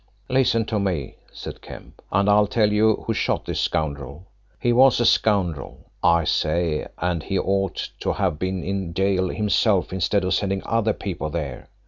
"Listen 0.29 0.65
to 0.65 0.79
me," 0.79 1.17
said 1.31 1.61
Kemp, 1.61 2.01
"and 2.11 2.27
I'll 2.27 2.47
tell 2.47 2.73
you 2.73 3.03
who 3.05 3.13
shot 3.13 3.45
this 3.45 3.59
scoundrel. 3.59 4.25
He 4.59 4.73
was 4.73 4.99
a 4.99 5.05
scoundrel, 5.05 5.91
I 6.03 6.23
say, 6.23 6.87
and 6.97 7.21
he 7.21 7.37
ought 7.37 7.87
to 7.99 8.13
have 8.13 8.39
been 8.39 8.63
in 8.63 8.93
gaol 8.93 9.29
himself 9.29 9.93
instead 9.93 10.23
of 10.23 10.33
sending 10.33 10.63
other 10.65 10.93
people 10.93 11.29
there. 11.29 11.69